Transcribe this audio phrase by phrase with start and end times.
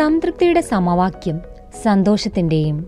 [0.00, 1.40] സംതൃപ്തിയുടെ സമവാക്യം
[1.82, 2.86] സന്തോഷത്തിന്റെയും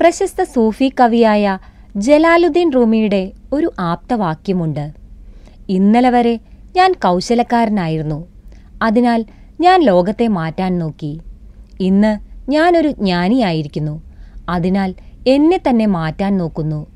[0.00, 1.58] പ്രശസ്ത സൂഫി കവിയായ
[1.96, 4.92] ജലാലുദ്ദീൻ റൂമിയുടെ ഒരു ആപ്തവാക്യമുണ്ട്.
[5.68, 6.40] ഇന്നലെ വരെ
[6.76, 8.28] ഞാൻ കൗശലക്കാരനായിരുന്നു.
[8.82, 9.24] അതിനാൽ
[9.60, 11.20] ഞാൻ ലോകത്തെ മാറ്റാൻ നോക്കി.
[11.80, 12.18] ഇന്ന്
[12.50, 14.02] ഞാനൊരു ജ്ഞാനിയായിരിക്കുന്നു.
[14.48, 14.94] അതിനാൽ
[15.26, 16.86] എന്നെ തന്നെ മാറ്റാൻ നോക്കുന്നു.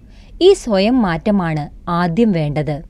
[0.41, 2.83] ഈ സ്വയം മാറ്റമാണ് ആദ്യം വേണ്ടത്.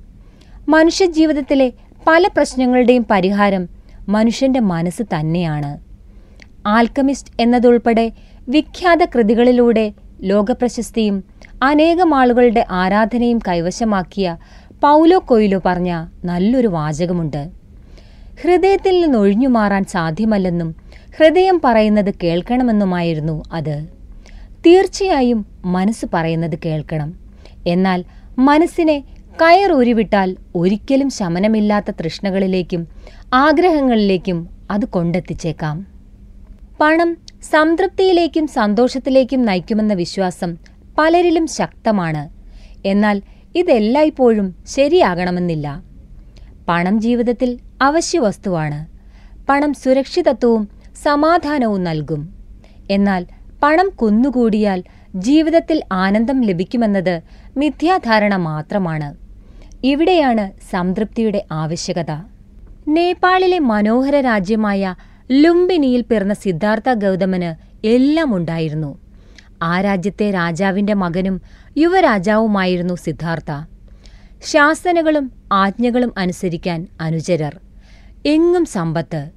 [0.68, 1.72] മനുഷ്യജീവിതത്തിലെ
[2.06, 3.68] പല പ്രശ്നങ്ങളുടെയും പരിഹാരം
[4.08, 5.85] മനുഷ്യന്റെ മനസ്സ് തന്നെയാണ്.
[6.66, 8.12] ആൽക്കമിസ്റ്റ് എന്നതുൾപ്പെടെ
[8.48, 11.24] വിഖ്യാത കൃതികളിലൂടെ ലോകപ്രശസ്തിയും
[11.62, 14.36] അനേകം ആളുകളുടെ ആരാധനയും കൈവശമാക്കിയ
[14.80, 17.48] പൗലോ കൊയിലോ പറഞ്ഞ നല്ലൊരു വാചകമുണ്ട്.
[18.42, 20.76] ഹൃദയത്തിൽ നിന്ന് ഒഴിഞ്ഞു മാറാൻ സാധ്യമല്ലെന്നും
[21.18, 23.86] ഹൃദയം പറയുന്നത് കേൾക്കണമെന്നുമായിരുന്നു അത്.
[24.66, 27.14] തീർച്ചയായും മനസ്സ് പറയുന്നത് കേൾക്കണം.
[27.66, 28.04] എന്നാൽ
[28.38, 29.04] മനസ്സിനെ
[29.42, 32.88] കയറൂരിവിട്ടാൽ ഒരിക്കലും ശമനമില്ലാത്ത തൃഷ്ണകളിലേക്കും
[33.34, 35.95] ആഗ്രഹങ്ങളിലേക്കും അത് കൊണ്ടെത്തിച്ചേക്കാം.
[36.80, 37.16] പണം
[37.52, 40.56] സംതൃപ്തിയിലേക്കും സന്തോഷത്തിലേക്കും നയിക്കുമെന്ന വിശ്വാസം
[40.98, 42.28] പലരിലും ശക്തമാണ്.
[42.86, 43.22] എന്നാൽ
[43.56, 45.82] ഇതെല്ലായ്പ്പോഴും ശരിയാകണമെന്നില്ല.
[46.68, 48.86] പണം ജീവിതത്തിൽ അവശ്യ വസ്തുവാണ്.
[49.48, 50.68] പണം സുരക്ഷിതത്വവും
[51.02, 52.34] സമാധാനവും നൽകും.
[52.90, 53.26] എന്നാൽ
[53.62, 54.84] പണം കുന്നുകൂടിയാൽ
[55.16, 57.20] ജീവിതത്തിൽ ആനന്ദം ലഭിക്കുമെന്നത്
[57.56, 59.16] മിഥ്യാധാരണ മാത്രമാണ്.
[59.84, 62.10] ഇവിടെയാണ് സംതൃപ്തിയുടെ ആവശ്യകത.
[62.88, 64.94] നേപ്പാളിലെ മനോഹര രാജ്യമായ
[65.30, 68.98] ലുംബിനിയിൽ പിറന്ന സിദ്ധാർത്ഥ ഗൗതമന് എല്ലാം ഉണ്ടായിരുന്നു
[69.62, 71.42] ആ രാജ്യത്തെ രാജാവിന്റെ മകനും
[71.76, 73.66] യുവരാജാവുമായിരുന്നു സിദ്ധാർത്ഥ.
[74.42, 77.60] ശാസനകളും ആജ്ഞകളും അനുസരിക്കാൻ അനുചരർ.
[78.26, 79.30] എങ്ങും സമ്പത്ത്.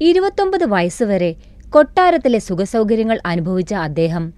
[0.00, 1.36] ഇരുപത്തൊമ്പത് വയസ്സുവരെ
[1.70, 4.32] കൊട്ടാരത്തിലെ സുഖസൗകര്യങ്ങൾ അനുഭവിച്ച അദ്ദേഹം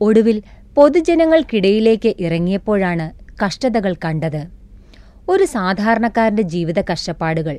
[0.00, 0.42] ഒടുവിൽ
[0.76, 3.10] പൊതുജനങ്ങൾക്കിടയിലേക്ക് ഇറങ്ങിയപ്പോഴാണ്
[3.44, 4.42] കഷ്ടതകൾ കണ്ടത്.
[5.28, 7.58] ഒരു സാധാരണക്കാരന്റെ ജീവിത കഷ്ടപ്പാടുകൾ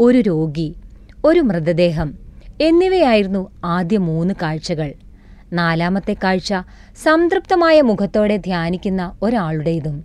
[0.00, 0.74] ഒരു രോഗി
[1.24, 2.18] ഒരു മൃതദേഹം.
[2.60, 4.92] എന്നിവയായിരുന്നു ആദ്യ മൂന്ന് കാഴ്ചകൾ.
[5.52, 6.54] നാലാമത്തെ കാഴ്ച
[7.02, 10.04] സംതൃപ്തമായ മുഖത്തോടെ ധ്യാനിക്കുന്ന ഒരാളുടേതും.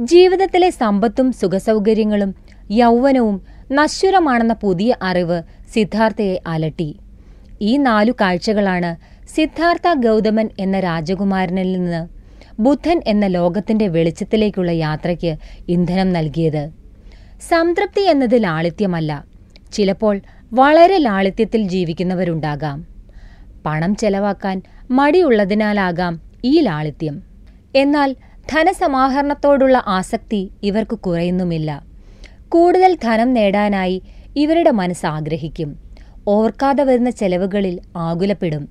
[0.00, 2.34] ജീവിതത്തിലെ സമ്പത്തും സുഖസൗകര്യങ്ങളും
[2.70, 3.42] യൗവനവും
[3.72, 5.42] നശ്വരമാണെന്ന പുതിയ അറിവ്
[5.74, 6.96] സിദ്ധാർത്ഥയെ അലട്ടി.
[7.60, 12.08] ഈ നാലു കാഴ്ചകളാണ് സിദ്ധാർത്ഥ ഗൗതമൻ എന്ന രാജകുമാരനിൽ നിന്ന്
[12.60, 15.36] ബുദ്ധൻ എന്ന ലോകത്തിന്റെ വെളിച്ചത്തിലേക്കുള്ള യാത്രയ്ക്ക്
[15.68, 16.70] ഇന്ധനം നൽകിയത്.
[17.48, 19.27] സംതൃപ്തി എന്നത് ലാളിത്യമല്ല
[19.72, 20.20] ചിലപ്പോൾ
[20.52, 22.86] വളരെ ലാളിത്യത്തിൽ ജീവിക്കുന്നവരുണ്ടാകാം.
[23.66, 27.22] പണം ചെലവാക്കാൻ മടിയുള്ളതിനാലാകാം ഈ ലാളിത്യം.
[27.74, 28.16] എന്നാൽ
[28.52, 31.82] ധനസമാഹരണത്തോടുള്ള ആസക്തി ഇവർക്ക് കുറയുന്നുമില്ല.
[32.48, 34.02] കൂടുതൽ ധനം നേടാനായി
[34.36, 35.78] ഇവരുടെ മനസ്സ് ആഗ്രഹിക്കും.
[36.28, 38.68] ഓർക്കാതെ വരുന്ന ചെലവുകളിൽ ആകുലപ്പെടും.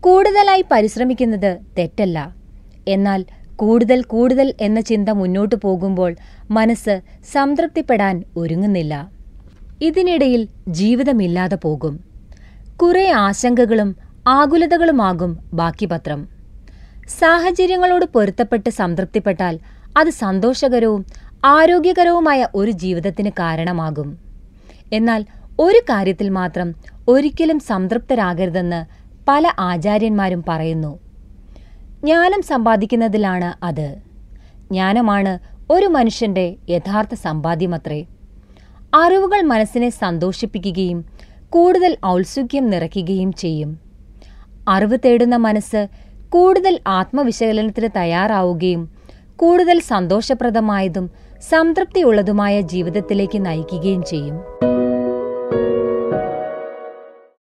[0.00, 2.34] കൂടുതലായി പരിശ്രമിക്കുന്നത് തെറ്റല്ല.
[2.88, 3.24] എന്നാൽ
[3.56, 6.16] കൂടുതൽ കൂടുതൽ എന്ന ചിന്ത മുന്നോട്ടു പോകുമ്പോൾ
[6.50, 7.00] മനസ്സ്
[7.32, 9.17] സംതൃപ്തിപ്പെടാൻ ഒരുങ്ങുന്നില്ല.
[9.82, 12.04] ഇതിനിടയിൽ ജീവിതമില്ലാതെ പോകും.
[12.76, 13.96] കുറെ ആശങ്കകളും
[14.28, 16.28] ആകുലതകളുമാകും ബാക്കി പത്രം
[17.18, 19.58] സാഹചര്യങ്ങളോട് പൊരുത്തപ്പെട്ട് സംതൃപ്തിപ്പെട്ടാൽ
[19.98, 21.06] അത് സന്തോഷകരവും
[21.44, 24.18] ആരോഗ്യകരവുമായ ഒരു ജീവിതത്തിന് കാരണമാകും.
[24.92, 25.24] എന്നാൽ
[25.60, 26.74] ഒരു കാര്യത്തിൽ മാത്രം
[27.08, 28.86] ഒരിക്കലും സംതൃപ്തരാകരുതെന്ന്
[29.28, 30.98] പല ആചാര്യന്മാരും പറയുന്നു.
[32.00, 33.96] ജ്ഞാനം സമ്പാദിക്കുന്നതിലാണ് അത്.
[34.72, 35.38] ജ്ഞാനമാണ്
[35.70, 38.06] ഒരു മനുഷ്യന്റെ യഥാർത്ഥ സമ്പാദ്യമത്രേ.
[38.94, 41.04] അറിവുകൾ മനസ്സിനെ സന്തോഷിപ്പിക്കുകയും
[41.50, 43.78] കൂടുതൽ ഔത്സുക്യം നിറയ്ക്കുകയും ചെയ്യും.
[44.68, 45.88] അറിവ് തേടുന്ന മനസ്സ്
[46.28, 48.88] കൂടുതൽ ആത്മവിശകലനത്തിന് തയ്യാറാവുകയും
[49.36, 51.10] കൂടുതൽ സന്തോഷപ്രദമായതും
[51.50, 54.67] സംതൃപ്തിയുള്ളതുമായ ജീവിതത്തിലേക്ക് നയിക്കുകയും ചെയ്യും.